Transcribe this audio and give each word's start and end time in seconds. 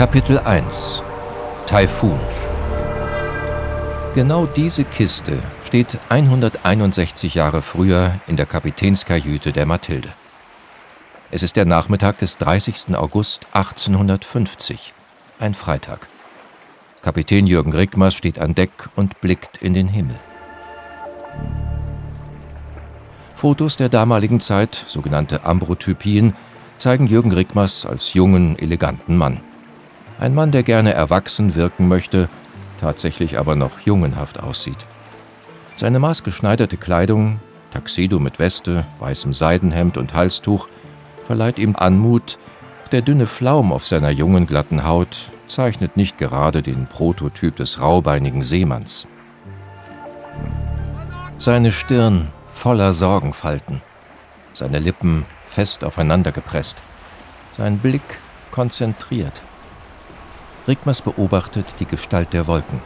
Kapitel 0.00 0.38
1 0.38 1.02
Taifun 1.66 2.18
Genau 4.14 4.46
diese 4.46 4.84
Kiste 4.84 5.38
steht 5.66 5.98
161 6.08 7.34
Jahre 7.34 7.60
früher 7.60 8.14
in 8.26 8.38
der 8.38 8.46
Kapitänskajüte 8.46 9.52
der 9.52 9.66
Mathilde. 9.66 10.08
Es 11.30 11.42
ist 11.42 11.54
der 11.56 11.66
Nachmittag 11.66 12.16
des 12.16 12.38
30. 12.38 12.96
August 12.96 13.46
1850, 13.52 14.94
ein 15.38 15.52
Freitag. 15.52 16.08
Kapitän 17.02 17.46
Jürgen 17.46 17.74
Rickmers 17.74 18.14
steht 18.14 18.38
an 18.38 18.54
Deck 18.54 18.70
und 18.96 19.20
blickt 19.20 19.58
in 19.58 19.74
den 19.74 19.88
Himmel. 19.88 20.18
Fotos 23.36 23.76
der 23.76 23.90
damaligen 23.90 24.40
Zeit, 24.40 24.82
sogenannte 24.86 25.44
Ambrotypien, 25.44 26.34
zeigen 26.78 27.06
Jürgen 27.06 27.32
Rickmers 27.32 27.84
als 27.84 28.14
jungen, 28.14 28.58
eleganten 28.58 29.18
Mann. 29.18 29.42
Ein 30.20 30.34
Mann, 30.34 30.50
der 30.50 30.62
gerne 30.62 30.92
erwachsen 30.92 31.54
wirken 31.54 31.88
möchte, 31.88 32.28
tatsächlich 32.78 33.38
aber 33.38 33.56
noch 33.56 33.80
jungenhaft 33.80 34.38
aussieht. 34.38 34.76
Seine 35.76 35.98
maßgeschneiderte 35.98 36.76
Kleidung, 36.76 37.40
Taxido 37.70 38.18
mit 38.18 38.38
Weste, 38.38 38.84
weißem 38.98 39.32
Seidenhemd 39.32 39.96
und 39.96 40.12
Halstuch, 40.12 40.68
verleiht 41.26 41.58
ihm 41.58 41.74
Anmut, 41.74 42.36
der 42.92 43.00
dünne 43.00 43.26
Flaum 43.26 43.72
auf 43.72 43.86
seiner 43.86 44.10
jungen, 44.10 44.46
glatten 44.46 44.84
Haut 44.84 45.30
zeichnet 45.46 45.96
nicht 45.96 46.18
gerade 46.18 46.60
den 46.60 46.86
Prototyp 46.86 47.56
des 47.56 47.80
raubeinigen 47.80 48.42
Seemanns. 48.42 49.06
Seine 51.38 51.72
Stirn 51.72 52.28
voller 52.52 52.92
Sorgenfalten, 52.92 53.80
seine 54.52 54.80
Lippen 54.80 55.24
fest 55.48 55.82
aufeinander 55.82 56.30
gepresst, 56.30 56.76
sein 57.56 57.78
Blick 57.78 58.02
konzentriert. 58.50 59.40
Rigmas 60.68 61.00
beobachtet 61.00 61.66
die 61.80 61.86
Gestalt 61.86 62.32
der 62.32 62.46
Wolken. 62.46 62.80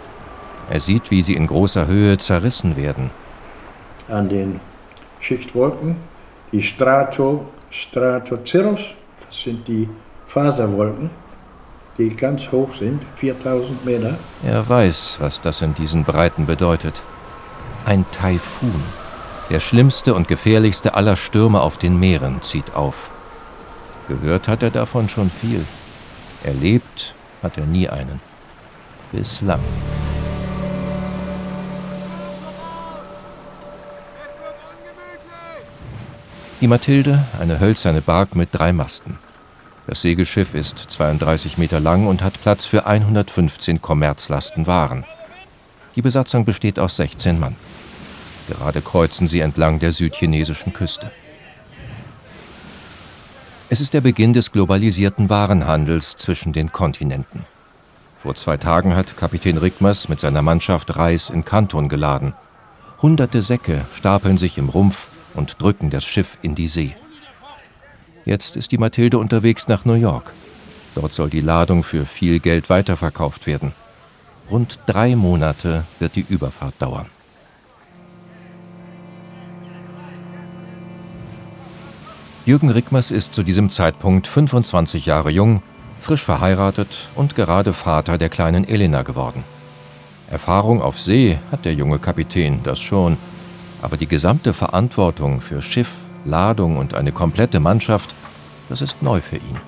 Er 0.71 0.81
sieht, 0.81 1.11
wie 1.11 1.23
sie 1.23 1.35
in 1.35 1.47
großer 1.47 1.87
Höhe 1.87 2.17
zerrissen 2.19 2.77
werden. 2.77 3.11
An 4.09 4.29
den 4.29 4.61
Schichtwolken, 5.21 5.97
die 6.53 6.63
Strato, 6.63 7.47
Stratocirrus, 7.71 8.81
das 9.27 9.41
sind 9.41 9.67
die 9.67 9.89
Faserwolken, 10.25 11.11
die 11.99 12.15
ganz 12.15 12.51
hoch 12.51 12.73
sind, 12.75 13.03
4000 13.17 13.85
Meter. 13.85 14.19
Er 14.45 14.69
weiß, 14.69 15.17
was 15.21 15.41
das 15.41 15.61
in 15.63 15.75
diesen 15.75 16.05
Breiten 16.05 16.47
bedeutet. 16.47 17.03
Ein 17.85 18.05
Taifun, 18.13 18.83
der 19.51 19.61
schlimmste 19.61 20.15
und 20.15 20.29
gefährlichste 20.29 20.95
aller 20.95 21.17
Stürme 21.17 21.61
auf 21.61 21.77
den 21.77 21.99
Meeren, 21.99 22.43
zieht 22.43 22.75
auf. 22.75 23.11
Gehört 24.09 24.49
hat 24.49 24.63
er 24.63 24.71
davon 24.71 25.09
schon 25.09 25.31
viel. 25.31 25.65
Erlebt 26.43 27.15
hat 27.45 27.57
er 27.59 27.67
nie 27.67 27.89
einen. 27.89 28.21
Bislang. 29.13 29.61
Die 36.61 36.67
Mathilde, 36.67 37.25
eine 37.39 37.61
hölzerne 37.61 38.01
Bark 38.01 38.35
mit 38.35 38.49
drei 38.53 38.73
Masten. 38.73 39.19
Das 39.87 40.01
Segelschiff 40.01 40.55
ist 40.55 40.79
32 40.79 41.59
Meter 41.59 41.79
lang 41.79 42.07
und 42.07 42.23
hat 42.23 42.41
Platz 42.41 42.65
für 42.65 42.87
115 42.87 43.83
Kommerzlasten 43.83 44.67
Waren. 44.67 45.05
Die 45.95 46.03
Besatzung 46.03 46.47
besteht 46.47 46.79
aus 46.79 46.97
16 46.97 47.39
Mann. 47.39 47.57
Gerade 48.49 48.81
kreuzen 48.81 49.29
sie 49.29 49.41
entlang 49.41 49.79
der 49.79 49.93
südchinesischen 49.93 50.73
Küste. 50.73 51.11
Es 53.75 53.81
ist 53.81 53.93
der 53.93 54.03
Beginn 54.03 54.33
des 54.33 54.53
globalisierten 54.53 55.31
Warenhandels 55.31 56.17
zwischen 56.17 56.53
den 56.53 56.71
Kontinenten. 56.71 57.45
Vor 58.21 58.37
zwei 58.37 58.57
Tagen 58.57 58.95
hat 58.95 59.17
Kapitän 59.17 59.59
Rickmers 59.59 60.09
mit 60.09 60.21
seiner 60.21 60.43
Mannschaft 60.43 60.95
Reis 60.95 61.29
in 61.29 61.45
Kanton 61.45 61.89
geladen. 61.89 62.35
Hunderte 63.03 63.43
Säcke 63.43 63.85
stapeln 63.93 64.39
sich 64.39 64.59
im 64.59 64.69
Rumpf 64.69 65.09
und 65.35 65.61
drücken 65.61 65.91
das 65.91 66.05
Schiff 66.05 66.39
in 66.41 66.55
die 66.55 66.69
See. 66.69 66.95
Jetzt 68.25 68.57
ist 68.57 68.71
die 68.71 68.79
Mathilde 68.79 69.19
unterwegs 69.19 69.67
nach 69.67 69.85
New 69.85 69.95
York. 69.95 70.33
Dort 70.95 71.13
soll 71.13 71.29
die 71.29 71.41
Ladung 71.41 71.83
für 71.83 72.07
viel 72.07 72.39
Geld 72.39 72.71
weiterverkauft 72.71 73.49
werden. 73.49 73.73
Rund 74.53 74.79
drei 74.87 75.17
Monate 75.17 75.83
wird 75.99 76.15
die 76.15 76.27
Überfahrt 76.29 76.75
dauern. 76.79 77.07
Jürgen 82.47 82.69
Rickmers 82.69 83.11
ist 83.11 83.33
zu 83.33 83.43
diesem 83.43 83.71
Zeitpunkt 83.71 84.27
25 84.27 85.07
Jahre 85.07 85.31
jung, 85.31 85.63
frisch 86.03 86.23
verheiratet 86.23 87.09
und 87.15 87.35
gerade 87.35 87.73
Vater 87.73 88.19
der 88.19 88.29
kleinen 88.29 88.69
Elena 88.69 89.01
geworden. 89.01 89.45
Erfahrung 90.31 90.83
auf 90.83 91.01
See 91.01 91.39
hat 91.51 91.65
der 91.65 91.73
junge 91.73 91.99
Kapitän, 91.99 92.61
das 92.63 92.81
schon, 92.81 93.17
aber 93.81 93.97
die 93.97 94.07
gesamte 94.07 94.53
Verantwortung 94.53 95.41
für 95.41 95.63
Schiff, 95.63 95.93
Ladung 96.27 96.77
und 96.77 96.93
eine 96.93 97.13
komplette 97.13 97.61
Mannschaft, 97.61 98.15
das 98.69 98.83
ist 98.83 99.03
neu 99.03 99.23
für 99.23 99.37
ihn. 99.37 99.59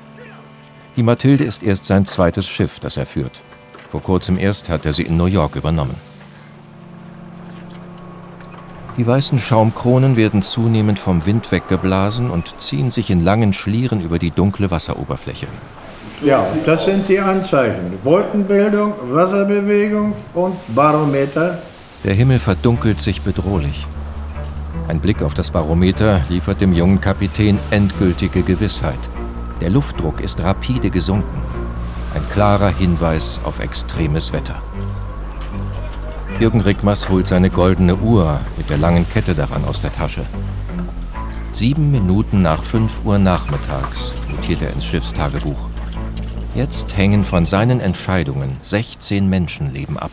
Die 0.97 1.03
Mathilde 1.03 1.45
ist 1.45 1.63
erst 1.63 1.87
sein 1.87 2.05
zweites 2.05 2.47
Schiff, 2.47 2.79
das 2.79 2.99
er 2.99 3.07
führt. 3.07 3.41
Vor 3.91 4.03
kurzem 4.03 4.39
erst 4.39 4.69
hat 4.69 4.85
er 4.85 4.93
sie 4.93 5.05
in 5.05 5.17
New 5.17 5.27
York 5.27 5.57
übernommen. 5.57 5.95
Die 8.97 9.07
weißen 9.07 9.39
Schaumkronen 9.39 10.17
werden 10.17 10.41
zunehmend 10.41 10.99
vom 10.99 11.27
Wind 11.27 11.53
weggeblasen 11.53 12.31
und 12.31 12.59
ziehen 12.59 12.91
sich 12.91 13.11
in 13.11 13.23
langen 13.23 13.53
Schlieren 13.53 14.01
über 14.01 14.19
die 14.19 14.31
dunkle 14.31 14.71
Wasseroberfläche. 14.71 15.47
Ja, 16.25 16.47
das 16.65 16.87
sind 16.87 17.07
die 17.09 17.21
Anzeichen. 17.21 17.93
Wolkenbildung, 18.03 18.95
Wasserbewegung 19.03 20.15
und 20.33 20.57
Barometer. 20.75 21.59
Der 22.05 22.15
Himmel 22.15 22.39
verdunkelt 22.39 23.01
sich 23.01 23.21
bedrohlich. 23.21 23.87
Ein 24.89 25.01
Blick 25.01 25.21
auf 25.23 25.35
das 25.35 25.51
Barometer 25.51 26.23
liefert 26.31 26.63
dem 26.63 26.73
jungen 26.73 27.01
Kapitän 27.01 27.59
endgültige 27.71 28.43
Gewissheit. 28.43 28.99
Der 29.61 29.69
Luftdruck 29.69 30.21
ist 30.21 30.41
rapide 30.41 30.89
gesunken. 30.89 31.43
Ein 32.15 32.23
klarer 32.33 32.71
Hinweis 32.71 33.41
auf 33.45 33.61
extremes 33.61 34.33
Wetter. 34.33 34.63
Jürgen 36.39 36.61
Rickmers 36.61 37.09
holt 37.09 37.27
seine 37.27 37.49
goldene 37.49 37.97
Uhr 37.97 38.41
mit 38.59 38.69
der 38.69 38.77
langen 38.77 39.09
Kette 39.09 39.35
daran 39.35 39.65
aus 39.65 39.81
der 39.81 39.91
Tasche. 39.91 40.21
Sieben 41.51 41.91
Minuten 41.91 42.43
nach 42.43 42.63
fünf 42.63 43.01
Uhr 43.07 43.19
nachmittags 43.19 44.13
notiert 44.31 44.61
er 44.61 44.75
ins 44.75 44.85
Schiffstagebuch. 44.85 45.71
Jetzt 46.55 46.95
hängen 46.95 47.25
von 47.25 47.47
seinen 47.47 47.81
Entscheidungen 47.81 48.59
16 48.61 49.31
Menschenleben 49.31 49.99
ab. 49.99 50.11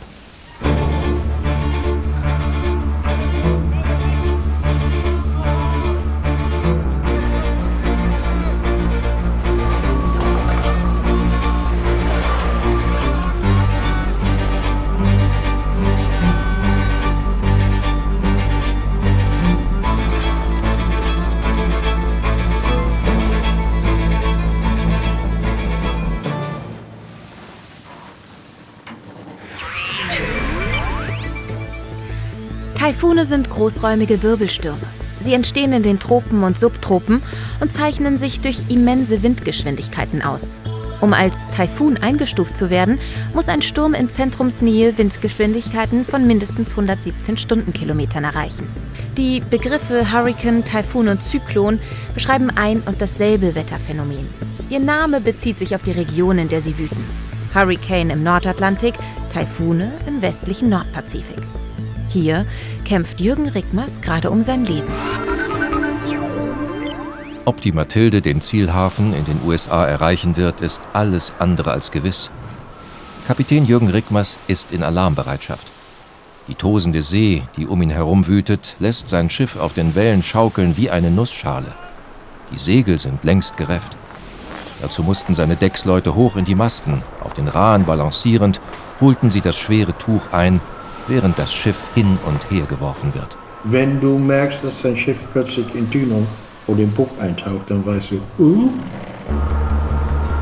Taifune 32.83 33.25
sind 33.25 33.49
großräumige 33.49 34.23
Wirbelstürme. 34.23 34.77
Sie 35.21 35.33
entstehen 35.33 35.71
in 35.71 35.83
den 35.83 35.99
Tropen 35.99 36.43
und 36.43 36.59
Subtropen 36.59 37.23
und 37.61 37.71
zeichnen 37.71 38.17
sich 38.17 38.41
durch 38.41 38.65
immense 38.67 39.23
Windgeschwindigkeiten 39.23 40.21
aus. 40.21 40.59
Um 40.99 41.13
als 41.13 41.49
Taifun 41.51 41.95
eingestuft 41.95 42.57
zu 42.57 42.69
werden, 42.69 42.99
muss 43.33 43.47
ein 43.47 43.61
Sturm 43.61 43.93
in 43.93 44.09
Zentrumsnähe 44.09 44.97
Windgeschwindigkeiten 44.97 46.03
von 46.03 46.27
mindestens 46.27 46.71
117 46.71 47.37
Stundenkilometern 47.37 48.25
erreichen. 48.25 48.67
Die 49.15 49.39
Begriffe 49.39 50.11
Hurrikan, 50.11 50.65
Taifun 50.65 51.07
und 51.07 51.23
Zyklon 51.23 51.79
beschreiben 52.13 52.49
ein 52.53 52.81
und 52.81 53.01
dasselbe 53.01 53.55
Wetterphänomen. 53.55 54.27
Ihr 54.69 54.81
Name 54.81 55.21
bezieht 55.21 55.57
sich 55.57 55.73
auf 55.73 55.83
die 55.83 55.91
Region, 55.91 56.37
in 56.37 56.49
der 56.49 56.61
sie 56.61 56.77
wüten. 56.77 57.05
Hurricane 57.55 58.09
im 58.09 58.23
Nordatlantik, 58.23 58.95
Taifune 59.29 59.93
im 60.05 60.21
westlichen 60.21 60.67
Nordpazifik. 60.67 61.43
Hier 62.13 62.45
kämpft 62.85 63.19
Jürgen 63.19 63.49
Rickmers 63.49 63.99
gerade 63.99 64.29
um 64.29 64.43
sein 64.43 64.65
Leben. 64.65 64.87
Ob 67.45 67.59
die 67.59 67.71
Mathilde 67.71 68.21
den 68.21 68.39
Zielhafen 68.39 69.15
in 69.15 69.25
den 69.25 69.39
USA 69.43 69.87
erreichen 69.87 70.37
wird, 70.37 70.61
ist 70.61 70.83
alles 70.93 71.33
andere 71.39 71.71
als 71.71 71.89
gewiss. 71.89 72.29
Kapitän 73.27 73.65
Jürgen 73.65 73.89
Rickmers 73.89 74.37
ist 74.47 74.71
in 74.71 74.83
Alarmbereitschaft. 74.83 75.65
Die 76.47 76.53
tosende 76.55 77.01
See, 77.01 77.41
die 77.57 77.65
um 77.65 77.81
ihn 77.81 77.89
herum 77.89 78.27
wütet, 78.27 78.75
lässt 78.77 79.09
sein 79.09 79.31
Schiff 79.31 79.55
auf 79.55 79.73
den 79.73 79.95
Wellen 79.95 80.21
schaukeln 80.21 80.77
wie 80.77 80.91
eine 80.91 81.09
Nussschale. 81.09 81.73
Die 82.51 82.59
Segel 82.59 82.99
sind 82.99 83.23
längst 83.23 83.57
gerefft. 83.57 83.97
Dazu 84.83 85.01
mussten 85.01 85.33
seine 85.33 85.55
Decksleute 85.55 86.13
hoch 86.13 86.35
in 86.35 86.45
die 86.45 86.53
Masten. 86.53 87.01
Auf 87.23 87.33
den 87.33 87.47
Rahen 87.47 87.85
balancierend 87.85 88.61
holten 89.01 89.31
sie 89.31 89.41
das 89.41 89.57
schwere 89.57 89.97
Tuch 89.97 90.31
ein, 90.31 90.61
während 91.07 91.37
das 91.39 91.53
Schiff 91.53 91.77
hin 91.95 92.17
und 92.25 92.39
her 92.51 92.65
geworfen 92.65 93.13
wird. 93.13 93.37
Wenn 93.63 93.99
du 94.01 94.17
merkst, 94.17 94.63
dass 94.63 94.81
dein 94.81 94.97
Schiff 94.97 95.25
plötzlich 95.31 95.73
in 95.73 95.89
Dünung 95.89 96.27
oder 96.67 96.81
im 96.81 96.91
Buch 96.91 97.09
eintaucht, 97.19 97.69
dann 97.69 97.85
weißt 97.85 98.11
du, 98.11 98.43
uh. 98.43 98.69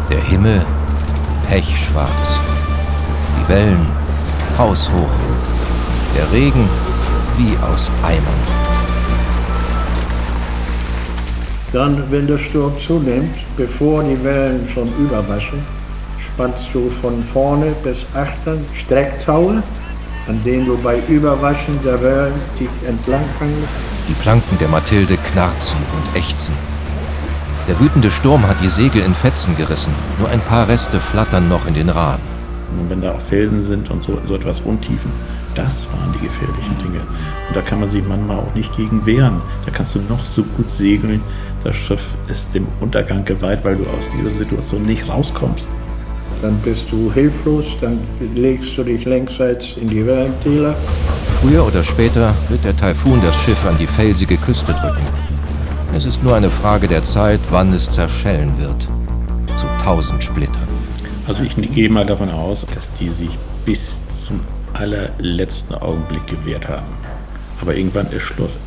Der 0.09 0.23
Himmel 0.23 0.65
pechschwarz. 1.47 2.39
Die 3.37 3.49
Wellen 3.49 3.85
haushoch. 4.57 5.09
Der 6.17 6.31
Regen 6.31 6.67
wie 7.37 7.57
aus 7.63 7.89
Eimern. 8.03 8.61
Dann, 11.71 12.03
wenn 12.11 12.27
der 12.27 12.37
Sturm 12.37 12.77
zunimmt, 12.77 13.43
bevor 13.55 14.03
die 14.03 14.21
Wellen 14.23 14.67
schon 14.67 14.89
überwaschen, 14.97 15.59
spannst 16.19 16.73
du 16.73 16.89
von 16.89 17.23
vorne 17.23 17.73
bis 17.83 18.05
achtern 18.13 18.65
Strecktaue, 18.73 19.63
an 20.31 20.41
denen 20.45 20.65
du 20.65 20.77
bei 20.77 20.97
Überwaschen 21.09 21.77
der 21.83 22.01
Wellen 22.01 22.33
dich 22.57 22.69
entlang 22.87 23.25
hangelst. 23.37 23.73
Die 24.07 24.13
Planken 24.13 24.57
der 24.59 24.69
Mathilde 24.69 25.17
knarzen 25.17 25.77
und 25.95 26.17
ächzen. 26.17 26.53
Der 27.67 27.77
wütende 27.81 28.09
Sturm 28.09 28.47
hat 28.47 28.55
die 28.63 28.69
Segel 28.69 29.01
in 29.01 29.13
Fetzen 29.13 29.57
gerissen. 29.57 29.93
Nur 30.19 30.29
ein 30.29 30.39
paar 30.39 30.69
Reste 30.69 31.01
flattern 31.01 31.49
noch 31.49 31.67
in 31.67 31.73
den 31.73 31.89
Rahen. 31.89 32.21
Und 32.79 32.89
wenn 32.89 33.01
da 33.01 33.11
auch 33.11 33.19
Felsen 33.19 33.65
sind 33.65 33.91
und 33.91 34.01
so, 34.03 34.17
so 34.25 34.35
etwas 34.35 34.61
Untiefen, 34.61 35.11
das 35.53 35.89
waren 35.91 36.13
die 36.13 36.25
gefährlichen 36.25 36.77
Dinge. 36.77 37.01
Und 37.49 37.55
da 37.57 37.61
kann 37.61 37.81
man 37.81 37.89
sich 37.89 38.01
manchmal 38.07 38.37
auch 38.37 38.55
nicht 38.55 38.73
gegen 38.77 39.05
wehren. 39.05 39.41
Da 39.65 39.71
kannst 39.71 39.95
du 39.95 39.99
noch 40.07 40.23
so 40.23 40.43
gut 40.43 40.71
segeln. 40.71 41.21
Das 41.65 41.75
Schiff 41.75 42.05
ist 42.29 42.55
dem 42.55 42.69
Untergang 42.79 43.25
geweiht, 43.25 43.65
weil 43.65 43.75
du 43.75 43.83
aus 43.83 44.07
dieser 44.07 44.31
Situation 44.31 44.85
nicht 44.85 45.09
rauskommst. 45.09 45.67
Dann 46.41 46.57
bist 46.59 46.91
du 46.91 47.11
hilflos, 47.13 47.77
dann 47.81 47.99
legst 48.35 48.75
du 48.75 48.83
dich 48.83 49.05
längsseits 49.05 49.77
in 49.77 49.87
die 49.87 50.03
Wellentäler. 50.03 50.75
Früher 51.39 51.65
oder 51.65 51.83
später 51.83 52.33
wird 52.49 52.63
der 52.63 52.75
Taifun 52.75 53.21
das 53.21 53.35
Schiff 53.35 53.63
an 53.65 53.77
die 53.77 53.85
felsige 53.85 54.37
Küste 54.37 54.73
drücken. 54.73 55.05
Es 55.95 56.05
ist 56.05 56.23
nur 56.23 56.35
eine 56.35 56.49
Frage 56.49 56.87
der 56.87 57.03
Zeit, 57.03 57.39
wann 57.51 57.73
es 57.73 57.89
zerschellen 57.91 58.53
wird. 58.57 58.87
Zu 59.55 59.67
tausend 59.83 60.23
Splittern. 60.23 60.67
Also 61.27 61.43
ich 61.43 61.55
gehe 61.55 61.89
mal 61.89 62.05
davon 62.05 62.31
aus, 62.31 62.65
dass 62.73 62.91
die 62.93 63.09
sich 63.09 63.29
bis 63.65 64.01
zum 64.25 64.39
allerletzten 64.73 65.75
Augenblick 65.75 66.25
gewehrt 66.25 66.67
haben. 66.67 66.87
Aber 67.61 67.75
irgendwann 67.75 68.07
ist 68.07 68.23
Schluss, 68.23 68.57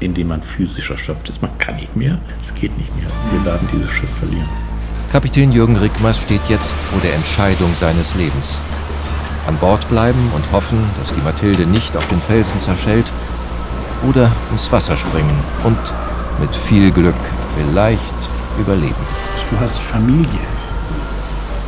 indem 0.00 0.28
man 0.28 0.42
physisch 0.42 0.90
erschöpft 0.90 1.28
ist. 1.28 1.40
Man 1.40 1.56
kann 1.58 1.76
nicht 1.76 1.94
mehr, 1.94 2.18
es 2.40 2.52
geht 2.52 2.76
nicht 2.78 2.94
mehr. 2.96 3.06
Wir 3.30 3.44
werden 3.44 3.68
dieses 3.72 3.92
Schiff 3.92 4.10
verlieren. 4.10 4.71
Kapitän 5.12 5.52
Jürgen 5.52 5.76
Rickmers 5.76 6.16
steht 6.16 6.40
jetzt 6.48 6.74
vor 6.90 6.98
der 7.02 7.12
Entscheidung 7.12 7.74
seines 7.74 8.14
Lebens. 8.14 8.62
An 9.46 9.58
Bord 9.58 9.86
bleiben 9.90 10.30
und 10.34 10.52
hoffen, 10.52 10.78
dass 10.98 11.12
die 11.12 11.20
Mathilde 11.20 11.66
nicht 11.66 11.94
auf 11.98 12.08
den 12.08 12.22
Felsen 12.22 12.58
zerschellt 12.60 13.12
oder 14.08 14.32
ins 14.50 14.72
Wasser 14.72 14.96
springen 14.96 15.38
und 15.64 15.76
mit 16.40 16.56
viel 16.56 16.90
Glück 16.90 17.14
vielleicht 17.54 18.00
überleben. 18.58 18.94
Du 19.50 19.60
hast 19.60 19.78
Familie. 19.80 20.46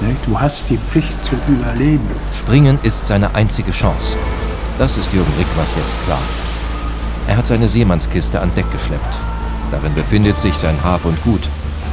Ne? 0.01 0.17
Du 0.25 0.41
hast 0.41 0.71
die 0.71 0.79
Pflicht 0.79 1.23
zu 1.27 1.35
überleben. 1.47 2.09
Springen 2.39 2.79
ist 2.83 3.07
seine 3.07 3.35
einzige 3.35 3.73
Chance. 3.73 4.17
Das 4.79 4.97
ist 4.97 5.13
Jürgen 5.13 5.35
Rickmers 5.37 5.75
jetzt 5.77 6.03
klar. 6.07 6.23
Er 7.29 7.37
hat 7.37 7.47
seine 7.47 7.69
Seemannskiste 7.69 8.41
an 8.41 8.55
Deck 8.55 8.73
geschleppt. 8.73 9.19
Darin 9.71 9.93
befindet 9.93 10.39
sich 10.39 10.55
sein 10.55 10.79
Hab 10.83 11.05
und 11.05 11.23
Gut. 11.25 11.47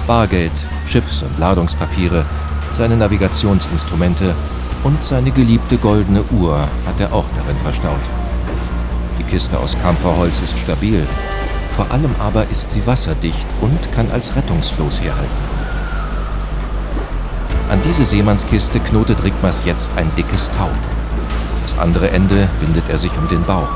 Bargeld, 0.08 0.54
Schiffs- 0.92 1.24
und 1.24 1.40
Ladungspapiere, 1.40 2.26
seine 2.74 2.98
Navigationsinstrumente 2.98 4.36
und 4.84 5.04
seine 5.06 5.32
geliebte 5.32 5.78
goldene 5.78 6.22
Uhr 6.32 6.60
hat 6.86 7.00
er 7.00 7.14
auch 7.14 7.24
darin 7.38 7.56
verstaut. 7.64 8.02
Die 9.18 9.24
Kiste 9.24 9.58
aus 9.58 9.78
Kampferholz 9.82 10.42
ist 10.42 10.58
stabil. 10.58 11.08
Vor 11.78 11.90
allem 11.92 12.14
aber 12.20 12.46
ist 12.50 12.72
sie 12.72 12.86
wasserdicht 12.86 13.46
und 13.62 13.80
kann 13.94 14.12
als 14.12 14.36
Rettungsfloß 14.36 15.02
herhalten. 15.02 15.32
An 17.70 17.80
diese 17.88 18.04
Seemannskiste 18.04 18.82
knotet 18.82 19.24
Rickmers 19.24 19.62
jetzt 19.66 19.92
ein 19.96 20.12
dickes 20.18 20.52
Tau. 20.52 20.70
Das 21.64 21.80
andere 21.80 22.12
Ende 22.12 22.50
bindet 22.60 22.84
er 22.90 22.98
sich 22.98 23.12
um 23.18 23.30
den 23.30 23.44
Bauch. 23.44 23.70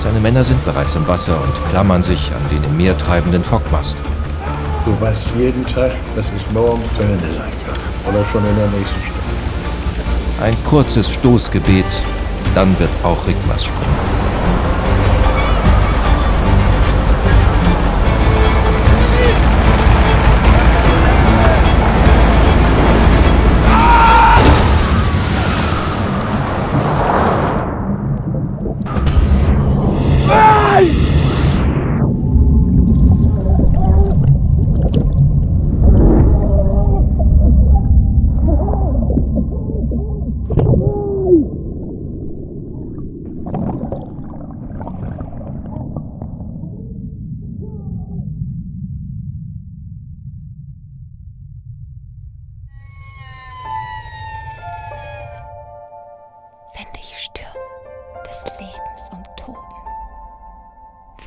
Seine 0.00 0.18
Männer 0.18 0.42
sind 0.42 0.64
bereits 0.64 0.96
im 0.96 1.06
Wasser 1.06 1.40
und 1.40 1.70
klammern 1.70 2.02
sich 2.02 2.32
an 2.32 2.42
den 2.50 2.64
im 2.64 2.76
Meer 2.76 2.98
treibenden 2.98 3.44
Fockmast. 3.44 3.98
Du 4.86 5.00
weißt 5.00 5.32
jeden 5.36 5.66
Tag, 5.66 5.90
dass 6.14 6.26
es 6.26 6.48
morgen 6.54 6.80
zu 6.96 7.02
Ende 7.02 7.26
sein 7.36 7.52
kann. 7.66 8.14
Oder 8.14 8.24
schon 8.24 8.46
in 8.48 8.54
der 8.54 8.68
nächsten 8.68 9.02
Stunde. 9.02 9.20
Ein 10.40 10.54
kurzes 10.64 11.10
Stoßgebet, 11.10 11.84
dann 12.54 12.78
wird 12.78 12.90
auch 13.02 13.26
Rickmers 13.26 13.64
springen. 13.64 14.15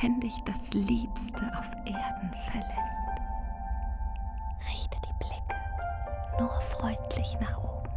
Wenn 0.01 0.19
dich 0.22 0.42
das 0.46 0.74
Liebste 0.74 1.51
auf 1.57 1.72
Erden 1.86 2.34
verlässt. 2.50 3.10
Richte 4.69 4.98
die 5.06 5.13
Blicke 5.19 5.60
nur 6.40 6.62
freundlich 6.78 7.38
nach 7.42 7.57
oben. 7.57 7.88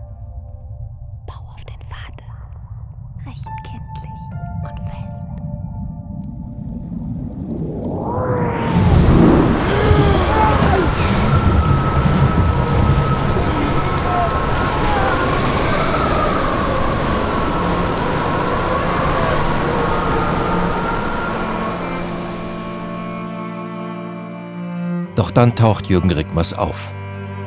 Dann 25.34 25.54
taucht 25.54 25.88
Jürgen 25.88 26.10
Rickmers 26.10 26.52
auf, 26.52 26.92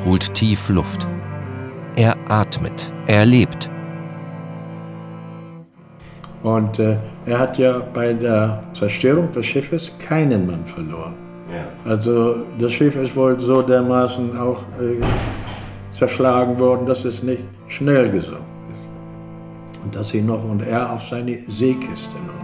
holt 0.04 0.32
tief 0.34 0.68
Luft. 0.68 1.06
Er 1.94 2.16
atmet, 2.28 2.92
er 3.06 3.24
lebt. 3.24 3.70
Und 6.42 6.78
äh, 6.78 6.96
er 7.26 7.38
hat 7.38 7.58
ja 7.58 7.80
bei 7.92 8.12
der 8.12 8.62
Zerstörung 8.72 9.32
des 9.32 9.46
Schiffes 9.46 9.92
keinen 9.98 10.46
Mann 10.46 10.64
verloren. 10.64 11.14
Ja. 11.50 11.90
Also 11.90 12.36
das 12.58 12.72
Schiff 12.72 12.96
ist 12.96 13.16
wohl 13.16 13.38
so 13.40 13.62
dermaßen 13.62 14.36
auch 14.38 14.62
äh, 14.80 15.00
zerschlagen 15.92 16.58
worden, 16.58 16.86
dass 16.86 17.04
es 17.04 17.22
nicht 17.22 17.42
schnell 17.68 18.10
gesunken 18.10 18.44
ist. 18.74 19.82
Und 19.82 19.94
dass 19.94 20.08
sie 20.08 20.20
noch 20.20 20.44
und 20.44 20.66
er 20.66 20.92
auf 20.92 21.02
seine 21.02 21.38
Seekiste 21.48 22.16
noch 22.26 22.36